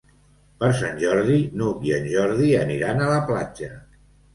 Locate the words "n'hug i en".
1.61-2.11